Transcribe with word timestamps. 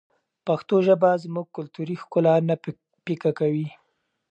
پښتو 0.47 0.75
ژبه 0.87 1.09
زموږ 1.23 1.47
کلتوري 1.57 1.95
ښکلا 2.01 2.35
نه 2.49 2.55
پیکه 3.05 3.31
کوي. 3.39 3.67